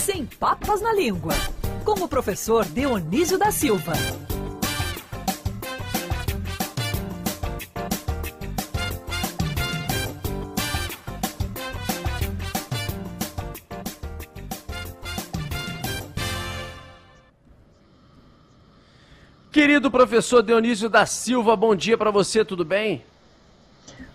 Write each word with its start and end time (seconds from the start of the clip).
Sem 0.00 0.24
Papas 0.24 0.80
na 0.80 0.94
Língua, 0.94 1.34
com 1.84 1.92
o 1.92 2.08
professor 2.08 2.64
Dionísio 2.64 3.36
da 3.36 3.50
Silva. 3.50 3.92
Querido 19.52 19.90
professor 19.90 20.42
Dionísio 20.42 20.88
da 20.88 21.04
Silva, 21.04 21.54
bom 21.54 21.76
dia 21.76 21.98
para 21.98 22.10
você, 22.10 22.42
tudo 22.42 22.64
bem? 22.64 23.04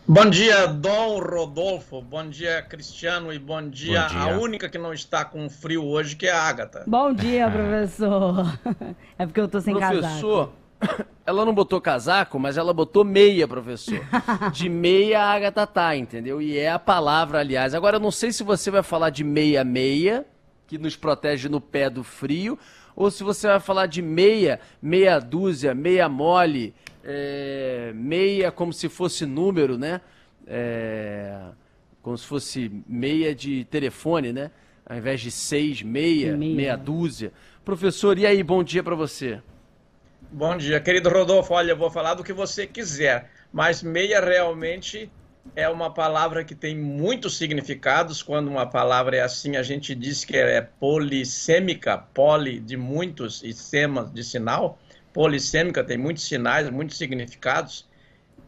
Bom 0.08 0.30
dia, 0.30 0.68
Dom 0.68 1.20
Rodolfo. 1.20 2.00
Bom 2.00 2.30
dia, 2.30 2.62
Cristiano. 2.62 3.34
E 3.34 3.40
bom 3.40 3.68
dia, 3.68 4.02
bom 4.04 4.08
dia. 4.08 4.36
a 4.36 4.38
única 4.38 4.70
que 4.70 4.78
não 4.78 4.94
está 4.94 5.26
com 5.26 5.50
frio 5.50 5.84
hoje, 5.84 6.16
que 6.16 6.28
é 6.28 6.32
a 6.32 6.44
Agatha. 6.44 6.84
Bom 6.86 7.12
dia, 7.12 7.50
professor. 7.50 8.46
É 9.18 9.26
porque 9.26 9.40
eu 9.42 9.48
tô 9.48 9.60
sem 9.60 9.74
professor, 9.74 10.02
casaco. 10.02 10.54
Professor, 10.78 11.06
ela 11.26 11.44
não 11.44 11.56
botou 11.56 11.82
casaco, 11.82 12.38
mas 12.38 12.56
ela 12.56 12.72
botou 12.72 13.04
meia, 13.04 13.48
professor. 13.48 14.00
De 14.54 14.70
meia 14.70 15.22
a 15.22 15.34
Agatha 15.34 15.66
tá, 15.66 15.96
entendeu? 15.96 16.40
E 16.40 16.56
é 16.56 16.70
a 16.70 16.78
palavra, 16.78 17.40
aliás. 17.40 17.74
Agora, 17.74 17.96
eu 17.96 18.02
não 18.02 18.12
sei 18.12 18.32
se 18.32 18.44
você 18.44 18.70
vai 18.70 18.84
falar 18.84 19.10
de 19.10 19.24
meia-meia, 19.24 20.24
que 20.68 20.78
nos 20.78 20.96
protege 20.96 21.50
no 21.50 21.60
pé 21.60 21.90
do 21.90 22.04
frio, 22.04 22.60
ou 22.96 23.12
se 23.12 23.24
você 23.24 23.48
vai 23.48 23.60
falar 23.60 23.88
de 23.88 24.02
meia, 24.02 24.60
meia 24.82 25.20
dúzia, 25.20 25.74
meia 25.74 26.08
mole 26.08 26.74
é, 27.06 27.92
meia 27.94 28.52
como 28.52 28.74
se 28.74 28.90
fosse 28.90 29.26
número, 29.26 29.78
né? 29.78 30.02
É, 30.48 31.40
como 32.02 32.18
se 32.18 32.26
fosse 32.26 32.72
meia 32.88 33.34
de 33.34 33.64
telefone, 33.66 34.34
né? 34.34 34.50
Ao 34.86 34.98
invés 34.98 35.22
de 35.22 35.32
seis, 35.32 35.82
meia, 35.82 36.36
meia, 36.36 36.56
meia 36.56 36.76
dúzia. 36.76 37.32
Professor, 37.64 38.18
e 38.18 38.26
aí, 38.26 38.44
bom 38.44 38.64
dia 38.64 38.84
para 38.84 38.96
você. 38.96 39.42
Bom 40.32 40.58
dia, 40.58 40.80
querido 40.80 41.10
Rodolfo. 41.10 41.54
Olha, 41.54 41.72
eu 41.72 41.78
vou 41.78 41.90
falar 41.90 42.16
do 42.16 42.24
que 42.24 42.34
você 42.34 42.68
quiser, 42.68 43.32
mas 43.54 43.82
meia 43.82 44.20
realmente 44.20 45.10
é 45.56 45.68
uma 45.68 45.94
palavra 45.94 46.44
que 46.44 46.56
tem 46.56 46.78
muitos 46.78 47.38
significados. 47.38 48.24
Quando 48.24 48.48
uma 48.48 48.66
palavra 48.66 49.18
é 49.18 49.22
assim, 49.22 49.56
a 49.56 49.64
gente 49.64 49.94
diz 49.94 50.24
que 50.24 50.38
é 50.38 50.62
polissêmica, 50.62 51.98
poli 51.98 52.60
de 52.60 52.78
muitos 52.78 53.44
e 53.44 53.54
sema 53.54 54.10
de 54.14 54.24
sinal 54.24 54.80
polissêmica, 55.14 55.82
tem 55.82 55.98
muitos 55.98 56.26
sinais, 56.26 56.70
muitos 56.70 56.98
significados. 56.98 57.88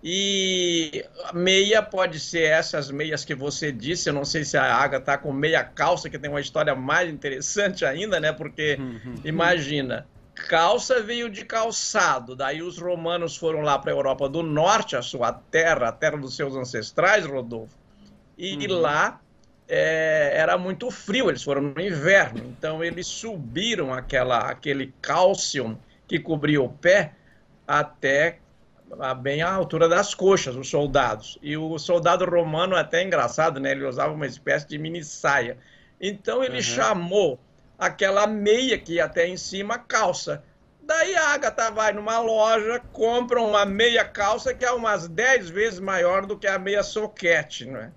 E 0.04 1.06
meia 1.34 1.82
pode 1.82 2.20
ser 2.20 2.44
essas 2.44 2.92
meias 2.92 3.24
que 3.24 3.34
você 3.34 3.72
disse. 3.72 4.10
Eu 4.10 4.14
não 4.14 4.26
sei 4.26 4.44
se 4.44 4.58
a 4.58 4.76
Água 4.76 5.00
está 5.00 5.18
com 5.18 5.32
meia 5.32 5.64
calça, 5.64 6.10
que 6.10 6.20
tem 6.20 6.30
uma 6.30 6.42
história 6.42 6.76
mais 6.76 7.10
interessante 7.10 7.86
ainda, 7.86 8.20
né? 8.20 8.34
Porque 8.34 8.78
uhum. 8.80 9.16
imagina, 9.24 10.06
calça 10.48 11.02
veio 11.02 11.30
de 11.30 11.44
calçado. 11.44 12.36
Daí 12.36 12.62
os 12.62 12.78
romanos 12.78 13.36
foram 13.36 13.62
lá 13.62 13.78
para 13.78 13.92
a 13.92 13.96
Europa 13.96 14.30
do 14.30 14.44
Norte, 14.44 14.96
a 14.96 15.02
sua 15.02 15.34
terra, 15.34 15.90
a 15.90 15.92
terra 15.92 16.18
dos 16.18 16.36
seus 16.36 16.56
ancestrais, 16.56 17.26
Rodolfo. 17.26 17.76
E 18.38 18.68
uhum. 18.68 18.80
lá 18.80 19.20
é, 19.68 20.32
era 20.36 20.58
muito 20.58 20.90
frio, 20.90 21.30
eles 21.30 21.44
foram 21.44 21.62
no 21.62 21.82
inverno. 21.82 22.44
Então 22.46 22.84
eles 22.84 23.08
subiram 23.08 23.94
aquela, 23.94 24.40
aquele 24.40 24.94
cálcio 25.02 25.78
que 26.08 26.20
cobria 26.20 26.62
o 26.62 26.70
pé 26.70 27.14
até 27.68 28.40
a, 29.00 29.14
bem 29.14 29.42
à 29.42 29.52
altura 29.52 29.90
das 29.90 30.14
coxas, 30.14 30.56
os 30.56 30.70
soldados. 30.70 31.38
E 31.42 31.58
o 31.58 31.78
soldado 31.78 32.26
romano, 32.26 32.76
até 32.76 33.04
engraçado, 33.04 33.60
né? 33.60 33.72
Ele 33.72 33.86
usava 33.86 34.14
uma 34.14 34.26
espécie 34.26 34.68
de 34.68 34.78
mini 34.78 35.04
saia. 35.04 35.58
Então 36.00 36.44
ele 36.44 36.58
uhum. 36.58 36.62
chamou 36.62 37.40
aquela 37.78 38.26
meia 38.26 38.78
que 38.78 39.00
até 39.00 39.28
em 39.28 39.38
cima 39.38 39.78
calça. 39.78 40.44
Daí 40.82 41.16
a 41.16 41.34
Agatha 41.34 41.70
vai 41.70 41.92
numa 41.92 42.20
loja, 42.20 42.82
compra 42.94 43.42
uma 43.42 43.66
meia 43.66 44.06
calça 44.06 44.54
que 44.54 44.64
é 44.64 44.72
umas 44.72 45.08
10 45.08 45.50
vezes 45.50 45.80
maior 45.80 46.26
do 46.26 46.38
que 46.38 46.48
a 46.48 46.58
meia 46.58 46.82
soquete, 46.82 47.66
não 47.66 47.80
é? 47.80 47.92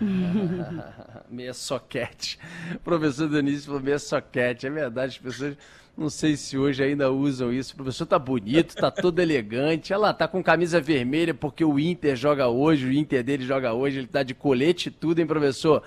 meia 1.30 1.54
soquete. 1.54 2.38
O 2.74 2.80
professor 2.80 3.28
Denise 3.28 3.66
falou 3.66 3.80
meia 3.80 3.98
soquete. 3.98 4.66
É 4.66 4.70
verdade, 4.70 5.12
as 5.12 5.18
pessoas 5.18 5.56
não 5.96 6.10
sei 6.10 6.36
se 6.36 6.58
hoje 6.58 6.82
ainda 6.82 7.10
usam 7.10 7.52
isso. 7.52 7.72
O 7.72 7.76
professor 7.76 8.06
tá 8.06 8.18
bonito, 8.18 8.74
tá 8.74 8.90
todo 8.90 9.20
elegante. 9.22 9.92
Olha 9.92 10.00
lá, 10.00 10.14
tá 10.14 10.26
com 10.28 10.42
camisa 10.42 10.80
vermelha 10.80 11.32
porque 11.32 11.64
o 11.64 11.78
Inter 11.78 12.16
joga 12.16 12.48
hoje, 12.48 12.86
o 12.86 12.92
Inter 12.92 13.22
dele 13.22 13.44
joga 13.44 13.72
hoje, 13.72 13.98
ele 13.98 14.06
tá 14.06 14.22
de 14.22 14.34
colete 14.34 14.88
e 14.88 14.92
tudo, 14.92 15.20
hein, 15.20 15.26
professor? 15.26 15.82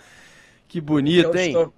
Que 0.68 0.82
bonito, 0.82 1.36
Eu 1.36 1.40
hein? 1.40 1.48
Estou... 1.50 1.74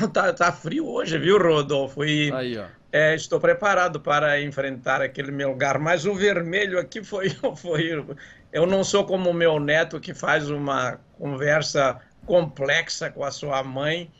Tá, 0.12 0.32
tá 0.32 0.52
frio 0.52 0.86
hoje, 0.86 1.18
viu, 1.18 1.38
Rodolfo? 1.38 2.04
E 2.04 2.32
Aí, 2.32 2.58
ó. 2.58 2.66
É, 2.92 3.14
estou 3.14 3.38
preparado 3.38 4.00
para 4.00 4.40
enfrentar 4.42 5.00
aquele 5.00 5.30
meu 5.30 5.50
lugar, 5.50 5.78
mas 5.78 6.04
o 6.06 6.14
vermelho 6.14 6.78
aqui 6.78 7.04
foi, 7.04 7.30
foi. 7.56 8.04
Eu 8.52 8.66
não 8.66 8.82
sou 8.82 9.04
como 9.04 9.30
o 9.30 9.34
meu 9.34 9.60
neto 9.60 10.00
que 10.00 10.12
faz 10.12 10.50
uma 10.50 10.98
conversa 11.16 12.00
complexa 12.26 13.10
com 13.10 13.24
a 13.24 13.30
sua 13.30 13.62
mãe 13.62 14.10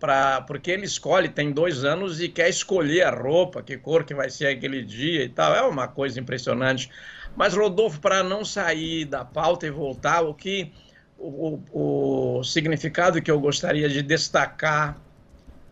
pra, 0.00 0.40
porque 0.40 0.70
ele 0.70 0.86
escolhe, 0.86 1.28
tem 1.28 1.52
dois 1.52 1.84
anos 1.84 2.20
e 2.20 2.28
quer 2.28 2.48
escolher 2.48 3.02
a 3.02 3.10
roupa, 3.10 3.62
que 3.62 3.76
cor 3.76 4.02
que 4.02 4.14
vai 4.14 4.30
ser 4.30 4.48
aquele 4.48 4.82
dia 4.82 5.22
e 5.22 5.28
tal. 5.28 5.54
É 5.54 5.62
uma 5.62 5.86
coisa 5.86 6.18
impressionante. 6.18 6.90
Mas, 7.36 7.54
Rodolfo, 7.54 8.00
para 8.00 8.24
não 8.24 8.44
sair 8.44 9.04
da 9.04 9.24
pauta 9.24 9.66
e 9.66 9.70
voltar, 9.70 10.22
o 10.22 10.34
que 10.34 10.72
o, 11.16 11.60
o, 11.70 12.38
o 12.38 12.44
significado 12.44 13.22
que 13.22 13.30
eu 13.30 13.38
gostaria 13.38 13.88
de 13.88 14.02
destacar 14.02 14.96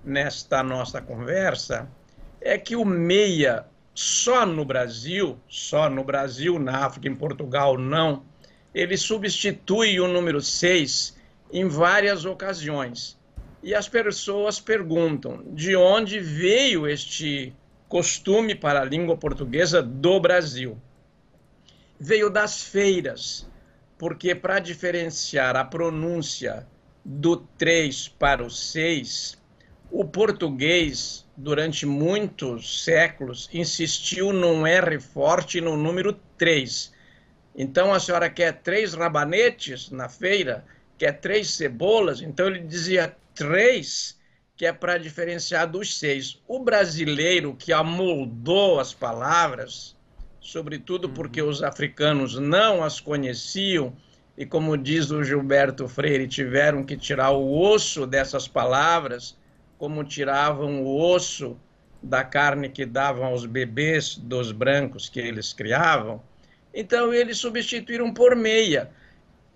nesta 0.05 0.63
nossa 0.63 1.01
conversa 1.01 1.89
é 2.41 2.57
que 2.57 2.77
o 2.77 2.85
meia 2.85 3.67
só 3.95 4.47
no 4.47 4.65
Brasil, 4.65 5.39
só 5.49 5.91
no 5.91 6.05
Brasil, 6.05 6.59
na 6.59 6.87
África, 6.87 7.09
em 7.09 7.15
Portugal 7.15 7.77
não, 7.77 8.23
ele 8.73 8.97
substitui 8.97 9.99
o 9.99 10.07
número 10.07 10.41
6 10.41 11.17
em 11.53 11.67
várias 11.67 12.25
ocasiões. 12.25 13.19
E 13.63 13.75
as 13.75 13.89
pessoas 13.89 14.61
perguntam 14.61 15.43
de 15.53 15.75
onde 15.75 16.21
veio 16.21 16.87
este 16.87 17.53
costume 17.89 18.55
para 18.55 18.83
a 18.83 18.85
língua 18.85 19.17
portuguesa 19.17 19.83
do 19.83 20.21
Brasil. 20.21 20.79
Veio 21.99 22.31
das 22.31 22.63
feiras, 22.63 23.49
porque 23.99 24.33
para 24.35 24.61
diferenciar 24.61 25.57
a 25.57 25.65
pronúncia 25.65 26.67
do 27.05 27.39
3 27.59 28.09
para 28.09 28.45
o 28.45 28.51
6, 28.51 29.37
o 29.91 30.05
português, 30.05 31.27
durante 31.37 31.87
muitos 31.87 32.85
séculos, 32.85 33.49
insistiu 33.53 34.33
num 34.33 34.67
R 34.67 35.01
forte 35.01 35.61
no 35.61 35.77
número 35.77 36.13
3. 36.37 36.93
Então 37.57 37.93
a 37.93 37.99
senhora 37.99 38.29
quer 38.29 38.53
três 38.53 38.95
rabanetes 38.95 39.91
na 39.91 40.09
feira, 40.09 40.65
quer 40.97 41.13
três 41.13 41.51
cebolas, 41.51 42.21
então 42.21 42.47
ele 42.47 42.61
dizia 42.61 43.17
três, 43.35 44.19
que 44.57 44.67
é 44.67 44.73
para 44.73 44.99
diferenciar 44.99 45.69
dos 45.69 45.99
seis. 45.99 46.41
O 46.47 46.59
brasileiro 46.61 47.55
que 47.55 47.73
amoldou 47.73 48.79
as 48.79 48.93
palavras, 48.93 49.97
sobretudo 50.41 51.09
porque 51.09 51.41
os 51.41 51.63
africanos 51.63 52.39
não 52.39 52.83
as 52.83 53.01
conheciam, 53.01 53.97
e 54.37 54.45
como 54.45 54.77
diz 54.77 55.11
o 55.11 55.25
Gilberto 55.25 55.89
Freire, 55.89 56.29
tiveram 56.29 56.85
que 56.85 56.97
tirar 56.97 57.31
o 57.31 57.59
osso 57.59 58.07
dessas 58.07 58.47
palavras, 58.47 59.37
como 59.79 60.05
tiravam 60.05 60.83
o 60.83 61.01
osso 61.01 61.57
da 62.03 62.25
carne 62.25 62.69
que 62.69 62.85
davam 62.85 63.27
aos 63.27 63.47
bebês 63.47 64.17
dos 64.17 64.53
brancos 64.53 65.09
que 65.09 65.21
eles 65.21 65.53
criavam. 65.53 66.23
Então 66.75 67.13
eles 67.13 67.39
substituíram 67.39 68.13
por 68.13 68.37
meia. 68.37 68.91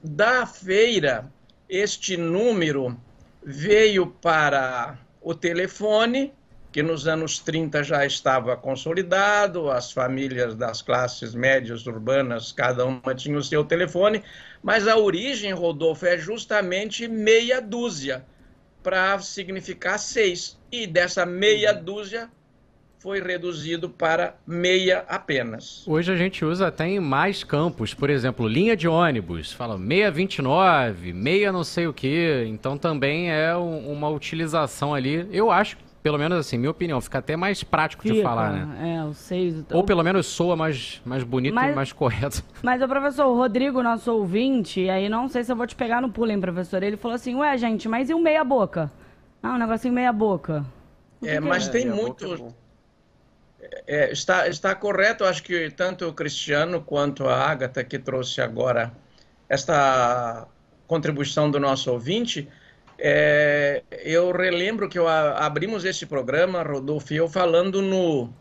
Da 0.02 0.46
feira, 0.46 1.30
este 1.68 2.16
número 2.16 2.96
veio 3.44 4.06
para 4.06 4.98
o 5.20 5.34
telefone, 5.34 6.32
que 6.72 6.82
nos 6.82 7.06
anos 7.06 7.38
30 7.38 7.84
já 7.84 8.06
estava 8.06 8.56
consolidado, 8.56 9.70
as 9.70 9.92
famílias 9.92 10.56
das 10.56 10.80
classes 10.80 11.34
médias 11.34 11.86
urbanas, 11.86 12.50
cada 12.50 12.84
uma 12.86 13.14
tinha 13.14 13.36
o 13.36 13.42
seu 13.42 13.62
telefone, 13.62 14.22
mas 14.62 14.88
a 14.88 14.96
origem, 14.96 15.52
Rodolfo, 15.52 16.06
é 16.06 16.16
justamente 16.16 17.06
meia 17.06 17.60
dúzia, 17.60 18.24
para 18.82 19.18
significar 19.20 19.98
seis. 19.98 20.58
E 20.70 20.86
dessa 20.86 21.24
meia 21.26 21.72
dúzia, 21.72 22.30
foi 23.02 23.20
reduzido 23.20 23.90
para 23.90 24.36
meia 24.46 25.04
apenas. 25.08 25.82
Hoje 25.88 26.12
a 26.12 26.16
gente 26.16 26.44
usa 26.44 26.68
até 26.68 26.86
em 26.86 27.00
mais 27.00 27.42
campos, 27.42 27.92
por 27.92 28.08
exemplo, 28.08 28.46
linha 28.46 28.76
de 28.76 28.86
ônibus, 28.86 29.52
fala 29.52 29.76
meia 29.76 30.08
29, 30.08 31.12
meia 31.12 31.50
não 31.50 31.64
sei 31.64 31.88
o 31.88 31.92
que, 31.92 32.44
então 32.46 32.78
também 32.78 33.32
é 33.32 33.56
um, 33.56 33.90
uma 33.90 34.08
utilização 34.08 34.94
ali, 34.94 35.26
eu 35.32 35.50
acho, 35.50 35.76
pelo 36.02 36.18
menos 36.18 36.38
assim, 36.38 36.58
minha 36.58 36.70
opinião, 36.70 37.00
fica 37.00 37.18
até 37.18 37.36
mais 37.36 37.62
prático 37.62 38.02
fica, 38.02 38.14
de 38.14 38.22
falar, 38.22 38.52
né? 38.52 38.96
É, 38.96 39.04
o 39.04 39.14
seis... 39.14 39.64
Ou 39.72 39.84
pelo 39.84 40.02
menos 40.02 40.26
soa 40.26 40.56
mais, 40.56 41.00
mais 41.04 41.22
bonito 41.22 41.54
mas, 41.54 41.72
e 41.72 41.74
mais 41.74 41.92
correto. 41.92 42.42
Mas 42.62 42.82
o 42.82 42.88
professor 42.88 43.26
o 43.26 43.36
Rodrigo, 43.36 43.82
nosso 43.82 44.12
ouvinte, 44.12 44.88
aí 44.88 45.08
não 45.08 45.28
sei 45.28 45.44
se 45.44 45.52
eu 45.52 45.56
vou 45.56 45.66
te 45.66 45.76
pegar 45.76 46.00
no 46.00 46.10
pulo, 46.10 46.30
hein, 46.30 46.40
professor, 46.40 46.82
ele 46.82 46.96
falou 46.96 47.14
assim, 47.14 47.34
ué, 47.36 47.56
gente, 47.56 47.88
mas 47.88 48.10
e 48.10 48.14
o 48.14 48.18
meia 48.18 48.42
boca? 48.42 48.90
Ah, 49.42 49.54
um 49.54 49.58
negocinho 49.58 49.94
meia 49.94 50.12
boca. 50.12 50.64
É, 51.24 51.38
mas 51.38 51.68
é? 51.68 51.70
tem 51.70 51.86
muito. 51.86 52.54
É, 53.86 54.12
está, 54.12 54.48
está 54.48 54.74
correto, 54.74 55.24
acho 55.24 55.42
que 55.42 55.70
tanto 55.70 56.08
o 56.08 56.12
Cristiano 56.12 56.80
quanto 56.80 57.28
a 57.28 57.36
Agatha, 57.36 57.82
que 57.84 57.98
trouxe 57.98 58.40
agora 58.40 58.92
esta 59.48 60.46
contribuição 60.86 61.50
do 61.50 61.60
nosso 61.60 61.90
ouvinte, 61.90 62.48
é, 63.04 63.82
eu 64.04 64.30
relembro 64.30 64.88
que 64.88 64.96
eu, 64.96 65.08
abrimos 65.08 65.84
esse 65.84 66.06
programa, 66.06 66.62
Rodolfo, 66.62 67.12
eu 67.12 67.28
falando 67.28 67.82
no, 67.82 68.32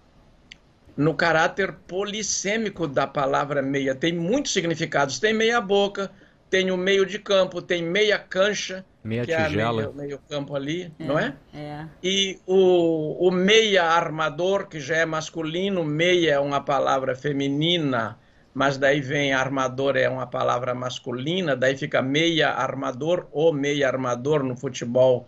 no 0.95 1.15
caráter 1.15 1.73
polissêmico 1.87 2.87
da 2.87 3.07
palavra 3.07 3.59
meia. 3.63 3.95
Tem 3.95 4.13
muitos 4.13 4.53
significados. 4.53 5.17
Tem 5.17 5.33
meia 5.33 5.59
boca, 5.59 6.11
tem 6.47 6.69
o 6.69 6.77
meio 6.77 7.07
de 7.07 7.17
campo, 7.17 7.59
tem 7.59 7.81
meia 7.81 8.19
cancha, 8.19 8.85
meia 9.03 9.25
que 9.25 9.35
tigela. 9.35 9.81
é 9.81 9.85
meio, 9.85 9.95
meio 9.95 10.19
campo 10.29 10.55
ali, 10.55 10.93
é, 10.99 11.03
não 11.03 11.17
é? 11.17 11.35
É. 11.55 11.85
E 12.03 12.39
o, 12.45 13.27
o 13.27 13.31
meia 13.31 13.85
armador, 13.85 14.67
que 14.67 14.79
já 14.79 14.97
é 14.97 15.05
masculino, 15.07 15.83
meia 15.83 16.33
é 16.33 16.39
uma 16.39 16.61
palavra 16.61 17.15
feminina, 17.15 18.19
mas 18.53 18.77
daí 18.77 19.01
vem 19.01 19.33
armador 19.33 19.95
é 19.95 20.09
uma 20.09 20.27
palavra 20.27 20.74
masculina, 20.75 21.56
daí 21.56 21.77
fica 21.77 22.01
meia 22.01 22.50
armador 22.50 23.27
ou 23.31 23.53
meia 23.53 23.88
armador 23.88 24.44
no 24.44 24.57
futebol 24.57 25.27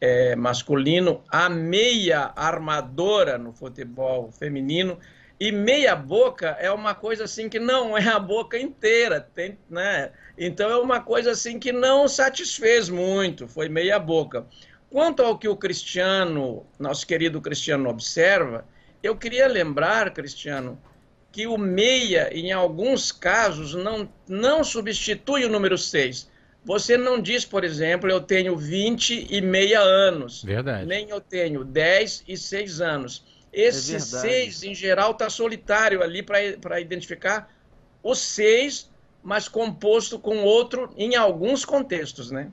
é, 0.00 0.36
masculino, 0.36 1.22
a 1.28 1.48
meia 1.48 2.32
armadora 2.34 3.38
no 3.38 3.52
futebol 3.52 4.30
feminino 4.32 4.98
e 5.38 5.52
meia 5.52 5.94
boca 5.94 6.56
é 6.58 6.70
uma 6.70 6.94
coisa 6.94 7.24
assim 7.24 7.48
que 7.48 7.58
não 7.58 7.96
é 7.96 8.08
a 8.08 8.18
boca 8.18 8.58
inteira, 8.58 9.20
tem, 9.20 9.58
né? 9.68 10.10
Então 10.36 10.70
é 10.70 10.78
uma 10.78 11.00
coisa 11.00 11.32
assim 11.32 11.58
que 11.58 11.72
não 11.72 12.08
satisfez 12.08 12.88
muito, 12.88 13.46
foi 13.46 13.68
meia 13.68 13.98
boca. 13.98 14.46
Quanto 14.90 15.22
ao 15.22 15.38
que 15.38 15.48
o 15.48 15.56
Cristiano, 15.56 16.64
nosso 16.78 17.06
querido 17.06 17.40
Cristiano 17.40 17.88
observa, 17.90 18.64
eu 19.02 19.14
queria 19.14 19.46
lembrar, 19.46 20.10
Cristiano, 20.12 20.78
que 21.36 21.46
o 21.46 21.58
meia, 21.58 22.30
em 22.32 22.50
alguns 22.50 23.12
casos, 23.12 23.74
não, 23.74 24.08
não 24.26 24.64
substitui 24.64 25.44
o 25.44 25.48
número 25.48 25.76
6. 25.76 26.30
Você 26.64 26.96
não 26.96 27.20
diz, 27.20 27.44
por 27.44 27.62
exemplo, 27.62 28.10
eu 28.10 28.20
tenho 28.20 28.56
20 28.56 29.28
e 29.30 29.40
meia 29.40 29.80
anos. 29.80 30.42
Verdade. 30.42 30.86
Nem 30.86 31.10
eu 31.10 31.20
tenho 31.20 31.62
10 31.62 32.24
e 32.26 32.36
6 32.36 32.80
anos 32.80 33.24
esse 33.56 33.96
é 33.96 33.98
seis, 33.98 34.62
em 34.62 34.74
geral, 34.74 35.12
está 35.12 35.30
solitário 35.30 36.02
ali 36.02 36.22
para 36.22 36.78
identificar 36.78 37.50
o 38.02 38.14
seis, 38.14 38.90
mas 39.22 39.48
composto 39.48 40.18
com 40.18 40.44
outro 40.44 40.92
em 40.94 41.16
alguns 41.16 41.64
contextos, 41.64 42.30
né? 42.30 42.52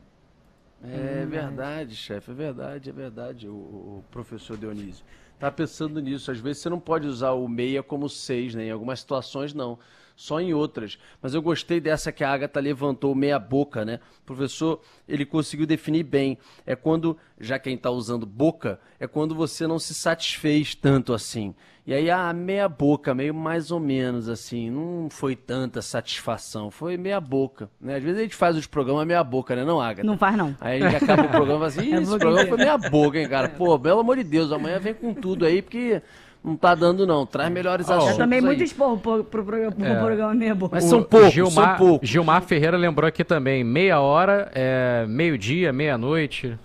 É 0.81 1.25
verdade, 1.25 1.93
chefe, 1.93 2.31
é 2.31 2.33
verdade, 2.33 2.89
é 2.89 2.93
verdade, 2.93 3.47
o, 3.49 3.53
o 3.53 4.05
professor 4.11 4.57
Dionísio. 4.57 5.03
Tá 5.43 5.51
pensando 5.51 5.99
nisso. 5.99 6.31
Às 6.31 6.39
vezes 6.39 6.61
você 6.61 6.69
não 6.69 6.79
pode 6.79 7.05
usar 7.05 7.31
o 7.31 7.49
meia 7.49 7.83
como 7.83 8.07
seis, 8.07 8.55
né? 8.55 8.67
Em 8.67 8.71
algumas 8.71 9.01
situações 9.01 9.53
não 9.53 9.77
só 10.15 10.39
em 10.39 10.53
outras. 10.53 10.97
Mas 11.21 11.33
eu 11.33 11.41
gostei 11.41 11.79
dessa 11.79 12.11
que 12.11 12.23
a 12.23 12.31
Agatha 12.31 12.59
levantou 12.59 13.13
meia 13.15 13.39
boca, 13.39 13.83
né? 13.83 13.99
O 14.21 14.25
professor, 14.25 14.81
ele 15.07 15.25
conseguiu 15.25 15.65
definir 15.65 16.03
bem. 16.03 16.37
É 16.65 16.75
quando, 16.75 17.17
já 17.39 17.59
quem 17.59 17.75
está 17.75 17.89
usando 17.89 18.25
boca, 18.25 18.79
é 18.99 19.07
quando 19.07 19.35
você 19.35 19.67
não 19.67 19.79
se 19.79 19.93
satisfez 19.93 20.75
tanto 20.75 21.13
assim. 21.13 21.53
E 21.85 21.93
aí, 21.93 22.09
a 22.09 22.29
ah, 22.29 22.33
meia 22.33 22.69
boca, 22.69 23.13
meio 23.13 23.33
mais 23.33 23.69
ou 23.69 23.77
menos 23.77 24.29
assim, 24.29 24.69
não 24.69 25.09
foi 25.09 25.35
tanta 25.35 25.81
satisfação, 25.81 26.71
foi 26.71 26.95
meia 26.95 27.19
boca, 27.19 27.69
né? 27.79 27.97
Às 27.97 28.03
vezes 28.03 28.19
a 28.19 28.23
gente 28.23 28.35
faz 28.35 28.55
os 28.55 28.65
programas 28.65 29.05
meia 29.05 29.21
boca, 29.21 29.53
né, 29.53 29.65
não, 29.65 29.81
Agatha? 29.81 30.07
Não 30.07 30.17
faz, 30.17 30.37
não. 30.37 30.55
Aí 30.61 30.81
a 30.81 30.89
gente 30.89 31.03
acaba 31.03 31.23
o 31.23 31.29
programa 31.29 31.65
assim, 31.65 31.91
é 31.93 32.01
esse 32.01 32.17
programa 32.17 32.47
foi 32.47 32.57
meia 32.57 32.77
boca, 32.77 33.19
hein, 33.19 33.27
cara? 33.27 33.49
Pô, 33.49 33.77
pelo 33.77 33.99
amor 33.99 34.15
de 34.15 34.23
Deus, 34.23 34.53
amanhã 34.53 34.79
vem 34.79 34.93
com 34.93 35.13
tudo 35.13 35.45
aí, 35.45 35.61
porque 35.61 36.01
não 36.43 36.57
tá 36.57 36.75
dando, 36.75 37.07
não. 37.07 37.25
Traz 37.25 37.49
melhores 37.51 37.87
oh, 37.87 37.93
assuntos. 37.93 38.11
Eu 38.11 38.17
também 38.17 38.41
muito 38.41 38.61
esporro 38.61 38.97
pro, 38.97 39.23
pro, 39.23 39.45
pro, 39.45 39.71
pro 39.71 39.85
é. 39.85 39.95
programa 39.95 40.33
meia 40.33 40.53
boca. 40.53 40.75
Mas 40.75 40.83
são 40.83 41.01
poucos, 41.01 41.31
Gilmar, 41.31 41.77
são 41.77 41.87
poucos. 41.87 42.09
Gilmar 42.09 42.41
Ferreira 42.41 42.75
lembrou 42.75 43.07
aqui 43.07 43.23
também, 43.23 43.63
meia 43.63 43.99
hora, 44.01 44.51
é, 44.53 45.05
meio-dia, 45.07 45.71
meia-noite. 45.71 46.57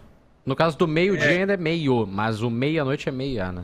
No 0.44 0.56
caso 0.56 0.76
do 0.76 0.88
meio-dia 0.88 1.32
é. 1.32 1.40
ainda 1.40 1.54
é 1.54 1.56
meio, 1.56 2.06
mas 2.06 2.42
o 2.42 2.50
meia-noite 2.50 3.08
é 3.08 3.12
meia, 3.12 3.52
né? 3.52 3.62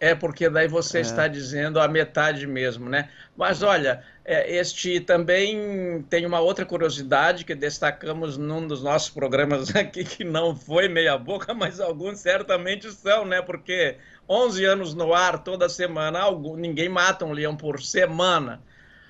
É, 0.00 0.14
porque 0.14 0.48
daí 0.48 0.68
você 0.68 0.98
é. 0.98 1.00
está 1.00 1.26
dizendo 1.26 1.80
a 1.80 1.88
metade 1.88 2.46
mesmo, 2.46 2.88
né? 2.88 3.08
Mas 3.36 3.62
olha, 3.62 4.02
é, 4.24 4.56
este 4.56 5.00
também 5.00 6.04
tem 6.08 6.24
uma 6.24 6.38
outra 6.38 6.64
curiosidade 6.64 7.44
que 7.44 7.54
destacamos 7.54 8.36
num 8.36 8.66
dos 8.66 8.82
nossos 8.82 9.10
programas 9.10 9.74
aqui, 9.76 10.04
que 10.04 10.22
não 10.22 10.54
foi 10.54 10.88
meia 10.88 11.18
boca, 11.18 11.52
mas 11.52 11.80
alguns 11.80 12.20
certamente 12.20 12.92
são, 12.92 13.24
né? 13.24 13.42
Porque 13.42 13.96
11 14.28 14.64
anos 14.64 14.94
no 14.94 15.14
ar 15.14 15.42
toda 15.42 15.68
semana, 15.68 16.20
algum, 16.20 16.56
ninguém 16.56 16.88
mata 16.88 17.24
um 17.24 17.32
leão 17.32 17.56
por 17.56 17.80
semana. 17.80 18.60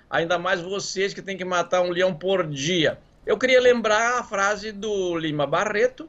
Ainda 0.08 0.38
mais 0.38 0.62
vocês 0.62 1.12
que 1.12 1.20
têm 1.20 1.36
que 1.36 1.44
matar 1.44 1.82
um 1.82 1.90
leão 1.90 2.14
por 2.14 2.46
dia. 2.46 2.98
Eu 3.26 3.36
queria 3.36 3.60
lembrar 3.60 4.20
a 4.20 4.22
frase 4.24 4.72
do 4.72 5.18
Lima 5.18 5.46
Barreto, 5.46 6.08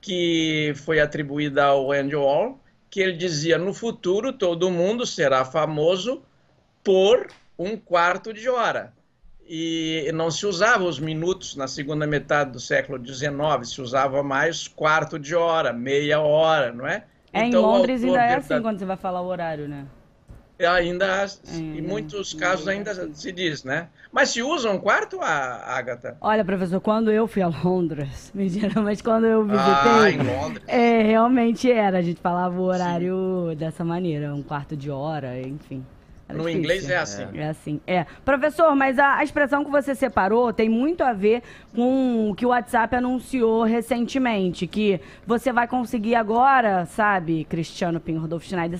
que 0.00 0.72
foi 0.76 0.98
atribuída 0.98 1.64
ao 1.64 1.92
Andy 1.92 2.16
Wall, 2.16 2.58
que 2.94 3.00
ele 3.00 3.14
dizia: 3.14 3.58
no 3.58 3.74
futuro 3.74 4.32
todo 4.32 4.70
mundo 4.70 5.04
será 5.04 5.44
famoso 5.44 6.22
por 6.84 7.26
um 7.58 7.76
quarto 7.76 8.32
de 8.32 8.48
hora. 8.48 8.92
E 9.48 10.08
não 10.14 10.30
se 10.30 10.46
usava 10.46 10.84
os 10.84 11.00
minutos 11.00 11.56
na 11.56 11.66
segunda 11.66 12.06
metade 12.06 12.52
do 12.52 12.60
século 12.60 13.04
XIX, 13.04 13.28
se 13.64 13.82
usava 13.82 14.22
mais 14.22 14.68
quarto 14.68 15.18
de 15.18 15.34
hora, 15.34 15.72
meia 15.72 16.20
hora, 16.20 16.72
não 16.72 16.86
é? 16.86 17.04
É, 17.32 17.46
então, 17.46 17.60
em 17.60 17.64
Londres 17.64 18.04
ainda 18.04 18.22
é 18.22 18.36
assim 18.36 18.62
quando 18.62 18.78
você 18.78 18.84
vai 18.84 18.96
falar 18.96 19.22
o 19.22 19.26
horário, 19.26 19.66
né? 19.66 19.86
Ainda, 20.58 21.26
em 21.52 21.82
muitos 21.82 22.32
casos 22.32 22.68
ainda 22.68 23.10
se 23.12 23.32
diz, 23.32 23.64
né? 23.64 23.88
Mas 24.12 24.28
se 24.28 24.40
usa 24.40 24.70
um 24.70 24.78
quarto, 24.78 25.20
a 25.20 25.76
Agatha? 25.76 26.16
Olha, 26.20 26.44
professor, 26.44 26.80
quando 26.80 27.10
eu 27.10 27.26
fui 27.26 27.42
a 27.42 27.48
Londres, 27.48 28.32
geralmente 28.36 29.02
quando 29.02 29.26
eu 29.26 29.44
visitei... 29.44 29.64
Ah, 29.64 30.10
em 30.10 30.18
Londres. 30.18 30.64
É, 30.68 31.02
realmente 31.02 31.70
era, 31.70 31.98
a 31.98 32.02
gente 32.02 32.20
falava 32.20 32.56
o 32.56 32.62
horário 32.62 33.48
Sim. 33.50 33.56
dessa 33.56 33.84
maneira, 33.84 34.32
um 34.32 34.42
quarto 34.42 34.76
de 34.76 34.90
hora, 34.90 35.40
enfim. 35.40 35.84
Era 36.28 36.38
no 36.38 36.44
difícil. 36.44 36.60
inglês 36.60 36.90
é 36.90 36.96
assim. 36.96 37.22
É. 37.34 37.38
é 37.38 37.48
assim, 37.48 37.80
é. 37.86 38.06
Professor, 38.24 38.74
mas 38.74 38.98
a, 38.98 39.16
a, 39.16 39.24
expressão 39.24 39.64
que 39.64 39.70
você 39.70 39.94
separou 39.94 40.52
tem 40.52 40.68
muito 40.68 41.02
a 41.02 41.12
ver 41.12 41.42
com 41.74 42.30
o 42.30 42.34
que 42.34 42.46
o 42.46 42.48
WhatsApp 42.48 42.96
anunciou 42.96 43.64
recentemente, 43.64 44.66
que 44.66 45.00
você 45.26 45.52
vai 45.52 45.68
conseguir 45.68 46.14
agora, 46.14 46.86
sabe, 46.86 47.44
Cristiano 47.44 48.00
Pinho 48.00 48.20
Rodolfo 48.20 48.46
Schneider, 48.46 48.78